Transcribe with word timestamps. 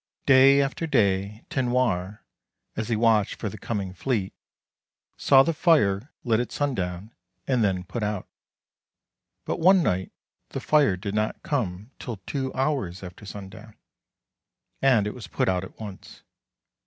Day 0.25 0.63
after 0.63 0.87
day 0.87 1.43
Tinoir, 1.51 2.21
as 2.75 2.89
he 2.89 2.95
watched 2.95 3.35
for 3.35 3.49
the 3.49 3.57
coming 3.59 3.93
fieet, 3.93 4.31
saw 5.15 5.43
the 5.43 5.53
fire 5.53 6.11
lit 6.23 6.39
at 6.39 6.51
sundown, 6.51 7.13
and 7.45 7.63
then 7.63 7.83
put 7.83 8.01
out. 8.01 8.27
But 9.45 9.59
one 9.59 9.83
night 9.83 10.11
the 10.49 10.59
fire 10.59 10.97
did 10.97 11.13
not 11.13 11.43
come 11.43 11.91
till 11.99 12.17
two 12.25 12.51
hours 12.55 13.03
after 13.03 13.27
sundown, 13.27 13.75
and 14.81 15.05
it 15.05 15.13
was 15.13 15.27
put 15.27 15.47
out 15.47 15.63
at 15.63 15.79
once. 15.79 16.23